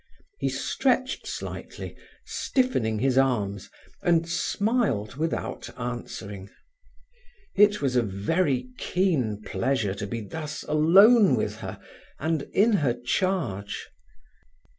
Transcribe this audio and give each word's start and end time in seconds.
He 0.39 0.49
stretched 0.49 1.27
slightly, 1.27 1.95
stiffening 2.25 2.97
his 2.97 3.19
arms, 3.19 3.69
and 4.01 4.27
smiled 4.27 5.13
without 5.15 5.69
answering. 5.79 6.49
It 7.53 7.83
was 7.83 7.95
a 7.95 8.01
very 8.01 8.71
keen 8.79 9.43
pleasure 9.43 9.93
to 9.93 10.07
be 10.07 10.21
thus 10.21 10.63
alone 10.63 11.35
with 11.35 11.57
her 11.57 11.79
and 12.17 12.41
in 12.51 12.73
her 12.77 12.95
charge. 12.99 13.89